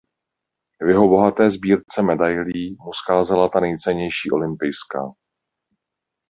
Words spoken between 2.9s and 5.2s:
scházela ta nejcennější olympijská.